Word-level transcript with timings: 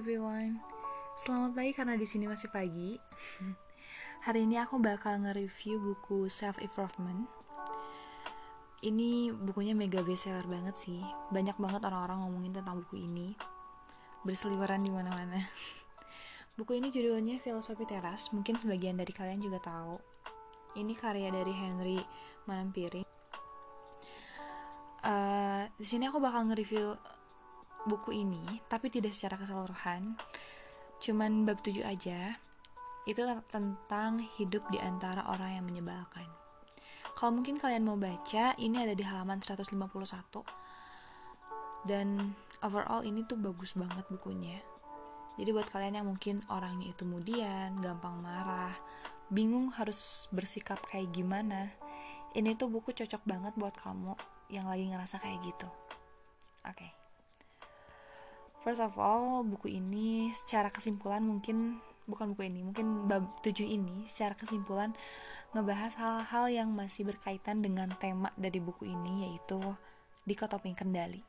everyone. 0.00 0.56
Selamat 1.12 1.60
pagi 1.60 1.76
karena 1.76 1.92
di 1.92 2.08
sini 2.08 2.24
masih 2.24 2.48
pagi. 2.48 2.96
Hari 4.24 4.48
ini 4.48 4.56
aku 4.56 4.80
bakal 4.80 5.20
nge-review 5.20 5.76
buku 5.76 6.24
Self 6.24 6.56
Improvement. 6.64 7.28
Ini 8.80 9.28
bukunya 9.28 9.76
mega 9.76 10.00
bestseller 10.00 10.48
banget 10.48 10.72
sih. 10.80 11.04
Banyak 11.28 11.60
banget 11.60 11.84
orang-orang 11.84 12.24
ngomongin 12.24 12.56
tentang 12.56 12.80
buku 12.80 12.96
ini. 12.96 13.36
Berseliweran 14.24 14.80
di 14.80 14.88
mana-mana. 14.88 15.36
Buku 16.56 16.80
ini 16.80 16.88
judulnya 16.88 17.36
Filosofi 17.44 17.84
Teras. 17.84 18.32
Mungkin 18.32 18.56
sebagian 18.56 18.96
dari 18.96 19.12
kalian 19.12 19.40
juga 19.40 19.60
tahu. 19.60 20.00
Ini 20.80 20.96
karya 20.96 21.28
dari 21.28 21.52
Henry 21.52 22.00
Manampiring. 22.48 23.04
Uh, 25.04 25.68
di 25.76 25.84
sini 25.84 26.08
aku 26.08 26.20
bakal 26.20 26.48
nge-review 26.48 26.96
buku 27.88 28.12
ini, 28.24 28.60
tapi 28.68 28.92
tidak 28.92 29.16
secara 29.16 29.40
keseluruhan. 29.40 30.16
Cuman 31.00 31.48
bab 31.48 31.64
7 31.64 31.84
aja. 31.84 32.36
Itu 33.08 33.24
tentang 33.48 34.20
hidup 34.36 34.68
di 34.68 34.76
antara 34.76 35.24
orang 35.32 35.56
yang 35.56 35.64
menyebalkan. 35.64 36.28
Kalau 37.16 37.32
mungkin 37.36 37.56
kalian 37.56 37.84
mau 37.84 37.96
baca, 37.96 38.52
ini 38.60 38.76
ada 38.80 38.92
di 38.92 39.04
halaman 39.04 39.40
151. 39.40 39.76
Dan 41.88 42.36
overall 42.60 43.00
ini 43.00 43.24
tuh 43.24 43.40
bagus 43.40 43.72
banget 43.72 44.04
bukunya. 44.12 44.60
Jadi 45.40 45.48
buat 45.56 45.72
kalian 45.72 46.04
yang 46.04 46.08
mungkin 46.08 46.44
orangnya 46.52 46.92
itu 46.92 47.08
kemudian, 47.08 47.80
gampang 47.80 48.20
marah, 48.20 48.76
bingung 49.32 49.72
harus 49.72 50.28
bersikap 50.28 50.84
kayak 50.92 51.08
gimana, 51.16 51.72
ini 52.36 52.52
tuh 52.54 52.68
buku 52.68 52.92
cocok 52.92 53.24
banget 53.24 53.56
buat 53.56 53.72
kamu 53.74 54.14
yang 54.52 54.68
lagi 54.68 54.92
ngerasa 54.92 55.18
kayak 55.22 55.40
gitu. 55.40 55.68
Oke. 56.68 56.76
Okay. 56.76 56.99
First 58.60 58.84
of 58.84 58.92
all, 59.00 59.40
buku 59.40 59.72
ini 59.72 60.28
secara 60.36 60.68
kesimpulan 60.68 61.24
mungkin 61.24 61.80
bukan 62.04 62.36
buku 62.36 62.44
ini, 62.44 62.60
mungkin 62.60 63.08
bab 63.08 63.40
7 63.40 63.64
ini 63.64 64.04
secara 64.04 64.36
kesimpulan 64.36 64.92
ngebahas 65.56 65.96
hal-hal 65.96 66.44
yang 66.52 66.68
masih 66.68 67.08
berkaitan 67.08 67.64
dengan 67.64 67.88
tema 67.96 68.28
dari 68.36 68.60
buku 68.60 68.84
ini 68.84 69.24
yaitu 69.24 69.56
dikotomi 70.28 70.76
kendali. 70.76 71.24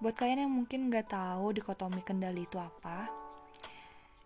Buat 0.00 0.16
kalian 0.16 0.48
yang 0.48 0.52
mungkin 0.56 0.88
nggak 0.88 1.12
tahu 1.12 1.52
dikotomi 1.52 2.00
kendali 2.00 2.48
itu 2.48 2.56
apa, 2.56 3.12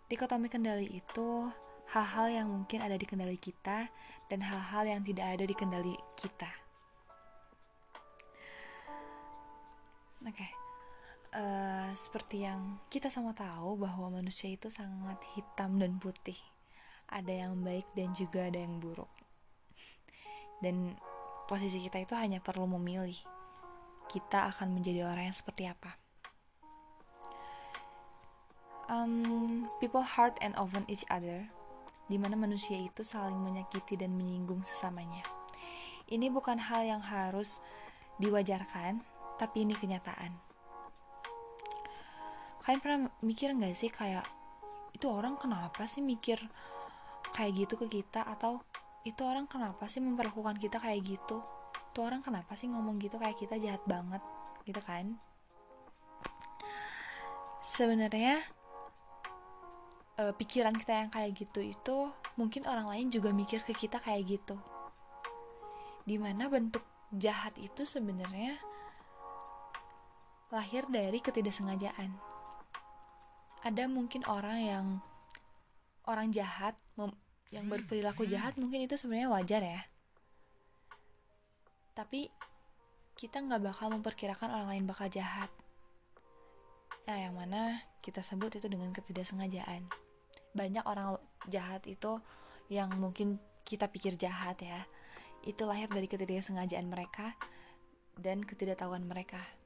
dikotomi 0.06 0.46
kendali 0.46 0.86
itu 0.86 1.50
hal-hal 1.90 2.30
yang 2.30 2.46
mungkin 2.46 2.78
ada 2.78 2.94
di 2.94 3.06
kendali 3.10 3.34
kita 3.34 3.90
dan 4.30 4.38
hal-hal 4.38 4.86
yang 4.86 5.02
tidak 5.02 5.26
ada 5.34 5.42
di 5.42 5.54
kendali 5.58 5.98
kita. 6.14 6.50
Oke. 10.22 10.46
Okay 10.46 10.59
uh, 11.34 11.90
seperti 11.94 12.46
yang 12.46 12.78
kita 12.90 13.10
sama 13.10 13.34
tahu 13.34 13.78
bahwa 13.78 14.20
manusia 14.20 14.50
itu 14.50 14.66
sangat 14.70 15.18
hitam 15.34 15.78
dan 15.78 15.98
putih. 15.98 16.38
Ada 17.10 17.46
yang 17.46 17.58
baik 17.62 17.90
dan 17.94 18.14
juga 18.14 18.46
ada 18.46 18.58
yang 18.58 18.78
buruk. 18.78 19.10
Dan 20.62 20.94
posisi 21.50 21.82
kita 21.82 21.98
itu 21.98 22.14
hanya 22.14 22.38
perlu 22.38 22.66
memilih. 22.78 23.18
Kita 24.10 24.50
akan 24.54 24.78
menjadi 24.78 25.06
orang 25.06 25.30
yang 25.30 25.36
seperti 25.36 25.66
apa. 25.66 25.98
Um, 28.90 29.70
people 29.78 30.02
hurt 30.02 30.34
and 30.42 30.54
often 30.58 30.82
each 30.90 31.06
other, 31.14 31.46
di 32.10 32.18
mana 32.18 32.34
manusia 32.34 32.74
itu 32.74 33.06
saling 33.06 33.38
menyakiti 33.38 33.94
dan 33.94 34.18
menyinggung 34.18 34.66
sesamanya. 34.66 35.22
Ini 36.10 36.26
bukan 36.34 36.58
hal 36.58 36.82
yang 36.82 36.98
harus 36.98 37.62
diwajarkan, 38.18 38.98
tapi 39.38 39.62
ini 39.62 39.78
kenyataan 39.78 40.49
kalian 42.70 42.86
pernah 42.86 43.10
mikir 43.26 43.50
nggak 43.50 43.74
sih 43.74 43.90
kayak 43.90 44.22
itu 44.94 45.10
orang 45.10 45.34
kenapa 45.34 45.90
sih 45.90 45.98
mikir 45.98 46.38
kayak 47.34 47.66
gitu 47.66 47.74
ke 47.82 47.98
kita? 47.98 48.22
Atau 48.22 48.62
itu 49.02 49.26
orang 49.26 49.50
kenapa 49.50 49.90
sih 49.90 49.98
memperlakukan 49.98 50.54
kita 50.54 50.78
kayak 50.78 51.02
gitu? 51.02 51.42
Itu 51.90 51.98
orang 52.06 52.22
kenapa 52.22 52.54
sih 52.54 52.70
ngomong 52.70 53.02
gitu 53.02 53.18
kayak 53.18 53.34
kita 53.42 53.58
jahat 53.58 53.82
banget? 53.90 54.22
Gitu 54.62 54.78
kan? 54.86 55.18
Sebenarnya 57.58 58.38
e, 60.14 60.30
pikiran 60.30 60.78
kita 60.78 60.94
yang 60.94 61.10
kayak 61.10 61.42
gitu 61.42 61.74
itu 61.74 61.96
mungkin 62.38 62.70
orang 62.70 62.86
lain 62.86 63.10
juga 63.10 63.34
mikir 63.34 63.66
ke 63.66 63.74
kita 63.74 63.98
kayak 63.98 64.38
gitu. 64.38 64.54
Di 66.06 66.22
mana 66.22 66.46
bentuk 66.46 66.86
jahat 67.18 67.58
itu 67.58 67.82
sebenarnya 67.82 68.62
lahir 70.54 70.86
dari 70.86 71.18
ketidaksengajaan 71.18 72.29
ada 73.60 73.84
mungkin 73.84 74.24
orang 74.24 74.58
yang 74.64 74.86
orang 76.08 76.32
jahat 76.32 76.72
yang 77.52 77.66
berperilaku 77.68 78.24
jahat 78.24 78.56
mungkin 78.56 78.86
itu 78.86 78.96
sebenarnya 78.96 79.28
wajar 79.28 79.62
ya. 79.62 79.80
Tapi 81.92 82.32
kita 83.20 83.44
nggak 83.44 83.60
bakal 83.60 83.92
memperkirakan 83.92 84.48
orang 84.48 84.68
lain 84.72 84.84
bakal 84.88 85.12
jahat. 85.12 85.52
Nah 87.04 87.18
yang 87.20 87.36
mana 87.36 87.84
kita 88.00 88.24
sebut 88.24 88.56
itu 88.56 88.70
dengan 88.70 88.96
ketidaksengajaan. 88.96 89.84
Banyak 90.56 90.84
orang 90.88 91.20
jahat 91.52 91.84
itu 91.84 92.16
yang 92.72 92.88
mungkin 92.96 93.36
kita 93.68 93.92
pikir 93.92 94.16
jahat 94.16 94.56
ya. 94.64 94.88
Itu 95.44 95.68
lahir 95.68 95.92
dari 95.92 96.08
ketidaksengajaan 96.08 96.88
mereka 96.88 97.36
dan 98.16 98.40
ketidaktahuan 98.40 99.04
mereka 99.04 99.59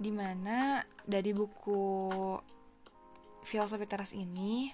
di 0.00 0.08
mana 0.08 0.80
dari 1.04 1.36
buku 1.36 1.76
filosofi 3.44 3.84
teras 3.84 4.16
ini 4.16 4.72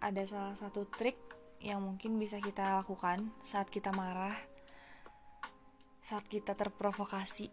ada 0.00 0.24
salah 0.24 0.56
satu 0.56 0.88
trik 0.88 1.20
yang 1.60 1.84
mungkin 1.84 2.16
bisa 2.16 2.40
kita 2.40 2.80
lakukan 2.80 3.28
saat 3.44 3.68
kita 3.68 3.92
marah 3.92 4.34
saat 6.02 6.26
kita 6.26 6.58
terprovokasi 6.58 7.46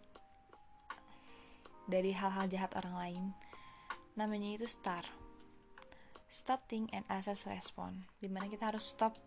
dari 1.86 2.14
hal-hal 2.14 2.50
jahat 2.50 2.74
orang 2.78 2.96
lain. 2.98 3.24
Namanya 4.18 4.58
itu 4.58 4.66
star. 4.66 5.06
Stop 6.30 6.66
think 6.70 6.90
and 6.94 7.06
assess 7.10 7.46
respond. 7.46 8.06
Di 8.18 8.30
mana 8.30 8.50
kita 8.50 8.74
harus 8.74 8.90
stop 8.90 9.18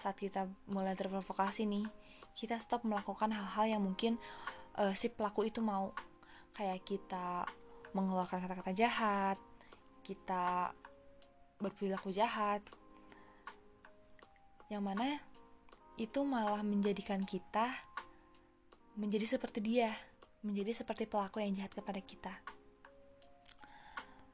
saat 0.00 0.16
kita 0.16 0.48
mulai 0.68 0.96
terprovokasi 0.96 1.68
nih. 1.68 1.88
Kita 2.36 2.60
stop 2.60 2.84
melakukan 2.84 3.32
hal-hal 3.32 3.76
yang 3.76 3.82
mungkin 3.84 4.20
uh, 4.76 4.92
si 4.92 5.08
pelaku 5.08 5.48
itu 5.48 5.64
mau 5.64 5.92
kayak 6.56 6.80
kita 6.88 7.44
mengeluarkan 7.92 8.40
kata-kata 8.40 8.72
jahat 8.72 9.38
kita 10.00 10.72
berperilaku 11.60 12.08
jahat 12.16 12.64
yang 14.72 14.80
mana 14.80 15.20
itu 16.00 16.24
malah 16.24 16.64
menjadikan 16.64 17.20
kita 17.24 17.72
menjadi 18.96 19.36
seperti 19.36 19.60
dia 19.60 19.92
menjadi 20.46 20.72
seperti 20.78 21.10
pelaku 21.10 21.42
yang 21.42 21.58
jahat 21.58 21.74
kepada 21.74 21.98
kita. 21.98 22.34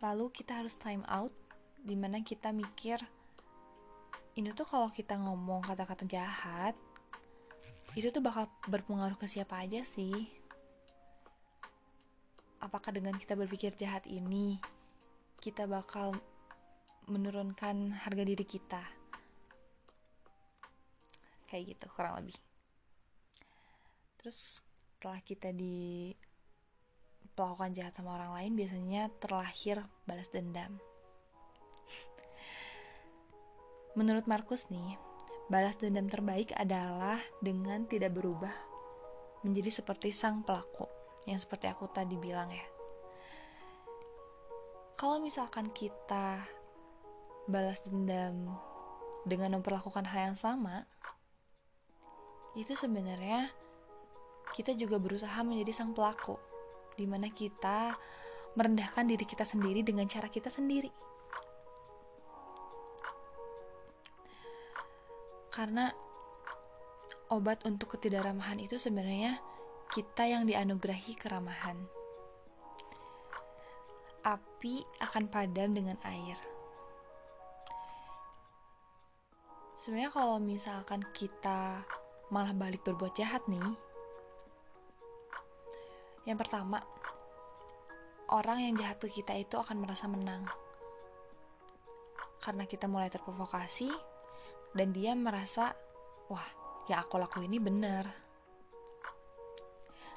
Lalu 0.04 0.28
kita 0.28 0.60
harus 0.60 0.76
time 0.76 1.06
out 1.08 1.32
di 1.80 1.96
mana 1.96 2.20
kita 2.20 2.52
mikir 2.52 3.00
ini 4.36 4.52
tuh 4.52 4.68
kalau 4.68 4.92
kita 4.92 5.16
ngomong 5.16 5.64
kata-kata 5.64 6.04
jahat 6.04 6.76
itu 7.96 8.08
tuh 8.08 8.24
bakal 8.24 8.48
berpengaruh 8.68 9.18
ke 9.18 9.28
siapa 9.28 9.60
aja 9.60 9.84
sih 9.84 10.30
apakah 12.62 12.94
dengan 12.94 13.18
kita 13.18 13.34
berpikir 13.34 13.74
jahat 13.74 14.06
ini 14.06 14.62
kita 15.42 15.66
bakal 15.66 16.14
menurunkan 17.10 17.90
harga 18.06 18.22
diri 18.22 18.46
kita? 18.46 18.82
Kayak 21.50 21.74
gitu 21.74 21.86
kurang 21.90 22.22
lebih. 22.22 22.38
Terus 24.22 24.62
setelah 24.62 25.18
kita 25.26 25.50
di 25.50 26.14
pelakukan 27.34 27.74
jahat 27.74 27.98
sama 27.98 28.14
orang 28.14 28.38
lain 28.38 28.52
biasanya 28.54 29.10
terlahir 29.18 29.82
balas 30.06 30.30
dendam. 30.30 30.78
Menurut 33.98 34.24
Markus 34.30 34.70
nih 34.70 34.94
balas 35.50 35.74
dendam 35.76 36.06
terbaik 36.06 36.54
adalah 36.54 37.18
dengan 37.42 37.84
tidak 37.90 38.14
berubah 38.14 38.54
menjadi 39.42 39.82
seperti 39.82 40.14
sang 40.14 40.46
pelaku 40.46 41.01
yang 41.26 41.38
seperti 41.38 41.70
aku 41.70 41.86
tadi 41.90 42.18
bilang 42.18 42.50
ya. 42.50 42.66
Kalau 44.98 45.18
misalkan 45.18 45.70
kita 45.74 46.46
balas 47.50 47.82
dendam 47.82 48.54
dengan 49.26 49.58
memperlakukan 49.58 50.06
hal 50.06 50.30
yang 50.30 50.38
sama 50.38 50.86
itu 52.54 52.74
sebenarnya 52.76 53.50
kita 54.52 54.76
juga 54.76 55.00
berusaha 55.00 55.40
menjadi 55.42 55.72
sang 55.72 55.96
pelaku 55.96 56.36
di 56.94 57.08
mana 57.08 57.32
kita 57.32 57.96
merendahkan 58.52 59.08
diri 59.08 59.24
kita 59.24 59.48
sendiri 59.48 59.80
dengan 59.80 60.04
cara 60.04 60.28
kita 60.28 60.52
sendiri. 60.52 60.92
Karena 65.48 65.88
obat 67.32 67.64
untuk 67.64 67.96
ketidakramahan 67.96 68.60
itu 68.60 68.76
sebenarnya 68.76 69.40
kita 69.92 70.24
yang 70.24 70.48
dianugerahi 70.48 71.12
keramahan. 71.20 71.76
Api 74.24 74.80
akan 75.04 75.28
padam 75.28 75.76
dengan 75.76 76.00
air. 76.08 76.40
Sebenarnya 79.76 80.08
kalau 80.08 80.40
misalkan 80.40 81.04
kita 81.12 81.84
malah 82.32 82.56
balik 82.56 82.80
berbuat 82.88 83.12
jahat 83.12 83.44
nih, 83.52 83.76
yang 86.24 86.40
pertama, 86.40 86.80
orang 88.32 88.64
yang 88.64 88.74
jahat 88.80 88.96
ke 88.96 89.12
kita 89.12 89.36
itu 89.36 89.60
akan 89.60 89.76
merasa 89.76 90.08
menang. 90.08 90.48
Karena 92.40 92.64
kita 92.64 92.88
mulai 92.88 93.12
terprovokasi, 93.12 93.92
dan 94.72 94.96
dia 94.96 95.12
merasa, 95.12 95.76
wah, 96.32 96.48
ya 96.88 97.04
aku 97.04 97.20
laku 97.20 97.44
ini 97.44 97.60
benar. 97.60 98.21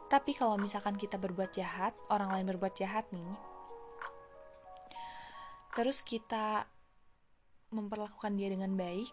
Tapi 0.05 0.37
kalau 0.37 0.55
misalkan 0.61 0.95
kita 0.95 1.17
berbuat 1.17 1.51
jahat, 1.57 1.97
orang 2.13 2.29
lain 2.29 2.45
berbuat 2.55 2.77
jahat 2.77 3.09
nih, 3.09 3.33
terus 5.73 6.05
kita 6.05 6.69
memperlakukan 7.73 8.37
dia 8.37 8.47
dengan 8.53 8.77
baik, 8.77 9.09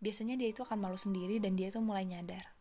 biasanya 0.00 0.34
dia 0.40 0.48
itu 0.50 0.64
akan 0.64 0.80
malu 0.80 0.98
sendiri 0.98 1.38
dan 1.38 1.54
dia 1.54 1.68
itu 1.68 1.78
mulai 1.78 2.08
nyadar. 2.08 2.56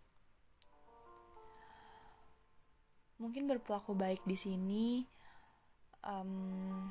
Mungkin 3.18 3.50
berperilaku 3.50 3.98
baik 3.98 4.22
di 4.28 4.38
sini 4.38 5.02
um, 6.06 6.86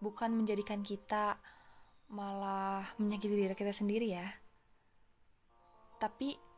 bukan 0.00 0.32
menjadikan 0.32 0.80
kita 0.80 1.36
malah 2.08 2.86
menyakiti 2.96 3.34
diri 3.36 3.52
kita 3.52 3.74
sendiri 3.74 4.08
ya, 4.08 4.24
tapi 6.00 6.51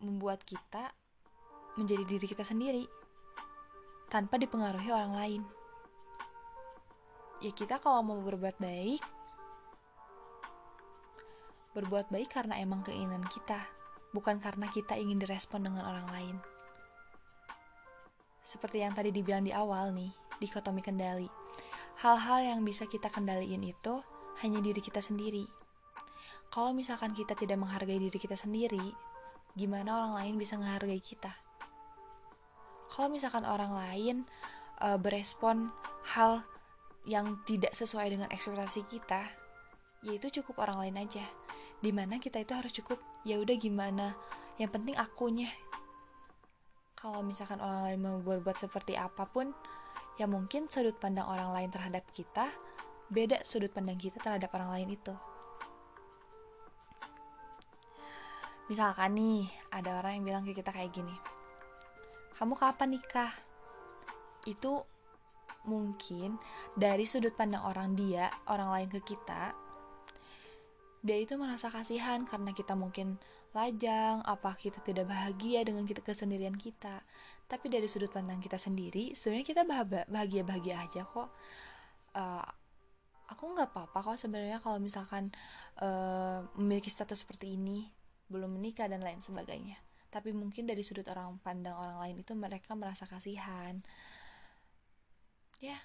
membuat 0.00 0.44
kita 0.44 0.92
menjadi 1.76 2.04
diri 2.08 2.26
kita 2.26 2.44
sendiri 2.44 2.84
tanpa 4.08 4.40
dipengaruhi 4.40 4.90
orang 4.92 5.12
lain. 5.12 5.42
Ya 7.44 7.52
kita 7.52 7.76
kalau 7.82 8.00
mau 8.00 8.18
berbuat 8.24 8.56
baik, 8.56 9.02
berbuat 11.76 12.08
baik 12.08 12.32
karena 12.32 12.56
emang 12.56 12.80
keinginan 12.80 13.20
kita, 13.28 13.60
bukan 14.16 14.40
karena 14.40 14.72
kita 14.72 14.96
ingin 14.96 15.20
direspon 15.20 15.68
dengan 15.68 15.84
orang 15.84 16.08
lain. 16.08 16.36
Seperti 18.40 18.80
yang 18.80 18.96
tadi 18.96 19.12
dibilang 19.12 19.44
di 19.44 19.52
awal 19.52 19.92
nih, 19.92 20.08
dikotomi 20.40 20.80
kendali. 20.80 21.28
Hal-hal 22.00 22.56
yang 22.56 22.60
bisa 22.64 22.88
kita 22.88 23.12
kendaliin 23.12 23.60
itu 23.60 24.00
hanya 24.40 24.64
diri 24.64 24.80
kita 24.80 25.04
sendiri. 25.04 25.44
Kalau 26.48 26.72
misalkan 26.72 27.12
kita 27.12 27.36
tidak 27.36 27.60
menghargai 27.60 28.00
diri 28.00 28.16
kita 28.16 28.38
sendiri, 28.38 28.94
gimana 29.56 29.96
orang 29.96 30.12
lain 30.20 30.34
bisa 30.36 30.60
menghargai 30.60 31.00
kita. 31.00 31.32
Kalau 32.92 33.08
misalkan 33.08 33.42
orang 33.48 33.72
lain 33.72 34.16
uh, 34.84 35.00
berespon 35.00 35.72
hal 36.14 36.44
yang 37.08 37.40
tidak 37.48 37.72
sesuai 37.72 38.12
dengan 38.12 38.28
ekspektasi 38.30 38.86
kita, 38.86 39.26
yaitu 40.04 40.40
cukup 40.40 40.62
orang 40.68 40.86
lain 40.86 40.96
aja. 41.08 41.24
Di 41.80 41.90
mana 41.90 42.20
kita 42.20 42.40
itu 42.40 42.52
harus 42.52 42.72
cukup, 42.72 43.00
ya 43.24 43.40
udah 43.40 43.56
gimana, 43.56 44.16
yang 44.60 44.70
penting 44.70 44.96
akunya. 44.96 45.50
Kalau 46.96 47.20
misalkan 47.20 47.60
orang 47.60 47.90
lain 47.90 47.98
mau 48.00 48.16
berbuat 48.20 48.56
seperti 48.56 48.96
apa 48.96 49.28
pun, 49.28 49.52
ya 50.16 50.24
mungkin 50.24 50.68
sudut 50.68 50.96
pandang 50.96 51.28
orang 51.28 51.52
lain 51.52 51.70
terhadap 51.72 52.04
kita 52.16 52.48
beda 53.06 53.46
sudut 53.46 53.70
pandang 53.70 53.98
kita 53.98 54.18
terhadap 54.18 54.50
orang 54.54 54.70
lain 54.74 54.98
itu. 54.98 55.14
Misalkan 58.66 59.14
nih, 59.14 59.46
ada 59.70 60.02
orang 60.02 60.18
yang 60.18 60.24
bilang 60.26 60.42
ke 60.42 60.52
kita 60.54 60.74
kayak 60.74 60.90
gini. 60.90 61.14
Kamu 62.34 62.58
kapan 62.58 62.98
nikah? 62.98 63.32
Itu 64.42 64.82
mungkin 65.66 66.38
dari 66.78 67.06
sudut 67.06 67.34
pandang 67.34 67.62
orang 67.66 67.94
dia, 67.94 68.30
orang 68.46 68.70
lain 68.70 68.88
ke 68.90 69.00
kita, 69.02 69.54
dia 71.06 71.18
itu 71.22 71.38
merasa 71.38 71.70
kasihan 71.70 72.26
karena 72.26 72.50
kita 72.50 72.74
mungkin 72.74 73.22
lajang, 73.54 74.26
apa 74.26 74.58
kita 74.58 74.82
tidak 74.82 75.06
bahagia 75.06 75.62
dengan 75.62 75.86
kita 75.86 76.02
kesendirian 76.02 76.58
kita. 76.58 77.06
Tapi 77.46 77.70
dari 77.70 77.86
sudut 77.86 78.10
pandang 78.10 78.42
kita 78.42 78.58
sendiri, 78.58 79.14
sebenarnya 79.14 79.46
kita 79.46 79.62
bahagia-bahagia 80.10 80.82
aja 80.82 81.06
kok. 81.06 81.30
Uh, 82.10 82.42
aku 83.30 83.54
nggak 83.54 83.70
apa-apa 83.70 83.98
kok 84.02 84.18
sebenarnya 84.18 84.58
kalau 84.58 84.82
misalkan 84.82 85.30
uh, 85.78 86.42
memiliki 86.58 86.90
status 86.90 87.22
seperti 87.22 87.54
ini 87.54 87.86
belum 88.26 88.58
menikah 88.58 88.90
dan 88.90 89.02
lain 89.02 89.22
sebagainya. 89.22 89.78
Tapi 90.10 90.32
mungkin 90.32 90.64
dari 90.64 90.80
sudut 90.80 91.06
orang 91.12 91.36
pandang 91.42 91.76
orang 91.76 91.98
lain 92.00 92.16
itu 92.22 92.32
mereka 92.32 92.72
merasa 92.72 93.04
kasihan. 93.04 93.82
Ya 95.60 95.76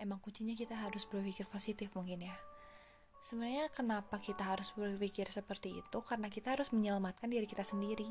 emang 0.00 0.18
kuncinya 0.24 0.56
kita 0.56 0.72
harus 0.76 1.04
berpikir 1.04 1.44
positif 1.50 1.92
mungkin 1.92 2.24
ya. 2.24 2.36
Sebenarnya 3.20 3.68
kenapa 3.68 4.16
kita 4.16 4.48
harus 4.48 4.72
berpikir 4.72 5.28
seperti 5.28 5.76
itu? 5.84 5.98
Karena 6.00 6.32
kita 6.32 6.56
harus 6.56 6.72
menyelamatkan 6.72 7.28
diri 7.28 7.44
kita 7.44 7.60
sendiri. 7.60 8.08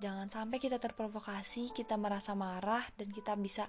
Jangan 0.00 0.28
sampai 0.28 0.60
kita 0.60 0.76
terprovokasi 0.76 1.72
kita 1.72 1.96
merasa 1.96 2.36
marah 2.36 2.84
dan 3.00 3.08
kita 3.12 3.32
bisa 3.36 3.68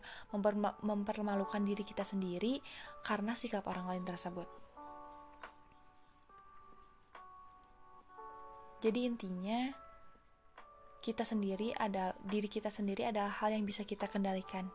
mempermalukan 0.84 1.64
diri 1.64 1.88
kita 1.88 2.04
sendiri 2.04 2.60
karena 3.04 3.32
sikap 3.32 3.64
orang 3.68 3.88
lain 3.96 4.04
tersebut 4.04 4.67
Jadi 8.78 9.10
intinya 9.10 9.74
kita 11.02 11.26
sendiri 11.26 11.74
ada 11.74 12.14
diri 12.28 12.46
kita 12.46 12.70
sendiri 12.70 13.10
adalah 13.10 13.34
hal 13.42 13.50
yang 13.56 13.66
bisa 13.66 13.82
kita 13.82 14.06
kendalikan. 14.06 14.70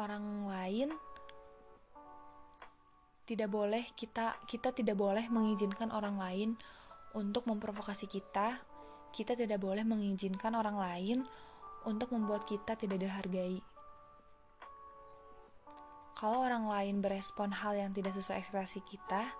Orang 0.00 0.48
lain 0.48 0.94
tidak 3.24 3.48
boleh 3.48 3.84
kita 3.96 4.36
kita 4.48 4.72
tidak 4.72 4.96
boleh 4.96 5.28
mengizinkan 5.28 5.92
orang 5.92 6.16
lain 6.16 6.50
untuk 7.12 7.44
memprovokasi 7.44 8.08
kita. 8.08 8.60
Kita 9.14 9.38
tidak 9.38 9.62
boleh 9.62 9.86
mengizinkan 9.86 10.58
orang 10.58 10.74
lain 10.74 11.18
untuk 11.86 12.10
membuat 12.10 12.48
kita 12.48 12.74
tidak 12.74 13.04
dihargai. 13.04 13.62
Kalau 16.14 16.40
orang 16.40 16.66
lain 16.66 17.04
berespon 17.04 17.52
hal 17.52 17.76
yang 17.76 17.90
tidak 17.92 18.16
sesuai 18.16 18.42
ekspresi 18.42 18.80
kita, 18.86 19.34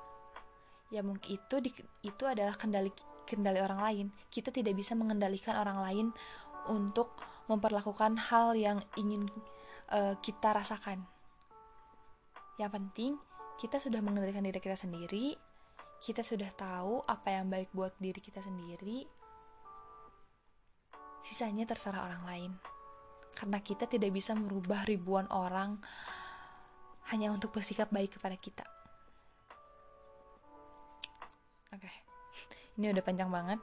ya 0.95 1.03
mungkin 1.03 1.35
itu 1.35 1.59
di, 1.59 1.75
itu 2.07 2.23
adalah 2.23 2.55
kendali 2.55 2.95
kendali 3.27 3.59
orang 3.59 3.83
lain. 3.83 4.07
Kita 4.31 4.55
tidak 4.55 4.79
bisa 4.79 4.95
mengendalikan 4.95 5.59
orang 5.59 5.83
lain 5.83 6.07
untuk 6.71 7.19
memperlakukan 7.51 8.31
hal 8.31 8.55
yang 8.55 8.79
ingin 8.95 9.27
uh, 9.91 10.15
kita 10.23 10.55
rasakan. 10.55 11.03
Yang 12.63 12.71
penting 12.79 13.13
kita 13.59 13.83
sudah 13.83 13.99
mengendalikan 13.99 14.47
diri 14.47 14.63
kita 14.63 14.79
sendiri 14.79 15.35
kita 16.05 16.21
sudah 16.21 16.53
tahu 16.53 17.01
apa 17.09 17.33
yang 17.33 17.49
baik 17.49 17.73
buat 17.73 17.97
diri 17.97 18.21
kita 18.21 18.45
sendiri 18.45 19.09
sisanya 21.25 21.65
terserah 21.65 22.05
orang 22.05 22.25
lain. 22.29 22.53
Karena 23.33 23.59
kita 23.65 23.89
tidak 23.89 24.13
bisa 24.13 24.37
merubah 24.37 24.85
ribuan 24.85 25.27
orang 25.33 25.81
hanya 27.09 27.33
untuk 27.33 27.57
bersikap 27.57 27.89
baik 27.89 28.21
kepada 28.21 28.37
kita 28.37 28.69
Oke, 31.75 31.91
okay. 31.91 31.97
ini 32.79 32.95
udah 32.95 33.03
panjang 33.03 33.27
banget. 33.35 33.59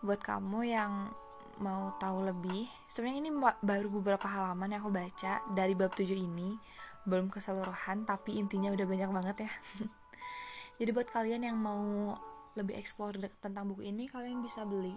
Buat 0.00 0.24
kamu 0.24 0.64
yang 0.64 1.12
mau 1.60 1.92
tahu 2.00 2.24
lebih, 2.24 2.64
sebenarnya 2.88 3.20
ini 3.20 3.32
baru 3.60 3.92
beberapa 4.00 4.24
halaman 4.24 4.72
yang 4.72 4.80
aku 4.80 4.96
baca 4.96 5.44
dari 5.52 5.76
bab 5.76 5.92
7 5.92 6.08
ini, 6.16 6.56
belum 7.04 7.28
keseluruhan, 7.28 8.08
tapi 8.08 8.40
intinya 8.40 8.72
udah 8.72 8.86
banyak 8.88 9.10
banget 9.12 9.36
ya. 9.44 9.52
Jadi 10.80 10.90
buat 10.96 11.08
kalian 11.12 11.52
yang 11.52 11.60
mau 11.60 12.16
lebih 12.56 12.80
explore 12.80 13.20
tentang 13.44 13.68
buku 13.68 13.84
ini, 13.84 14.08
kalian 14.08 14.40
bisa 14.40 14.64
beli. 14.64 14.96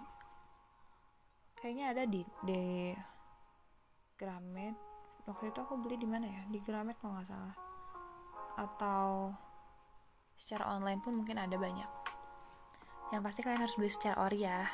Kayaknya 1.60 1.84
ada 1.92 2.02
di 2.08 2.24
di 2.48 2.96
Gramet. 4.16 4.72
Waktu 5.28 5.52
itu 5.52 5.58
aku 5.60 5.76
beli 5.84 6.00
di 6.00 6.08
mana 6.08 6.24
ya? 6.24 6.48
Di 6.48 6.64
Gramet 6.64 6.96
kalau 6.96 7.20
nggak 7.20 7.28
salah. 7.28 7.56
Atau 8.56 9.36
secara 10.40 10.72
online 10.72 11.04
pun 11.04 11.20
mungkin 11.20 11.36
ada 11.36 11.60
banyak. 11.60 11.90
Yang 13.12 13.22
pasti 13.28 13.40
kalian 13.44 13.60
harus 13.60 13.76
beli 13.76 13.92
secara 13.92 14.16
ori 14.24 14.48
ya. 14.48 14.64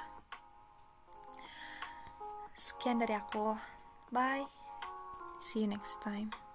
Sekian 2.55 3.03
dari 3.03 3.19
aku. 3.19 3.59
Bye. 4.15 4.47
See 5.43 5.67
you 5.67 5.69
next 5.69 5.99
time 6.01 6.46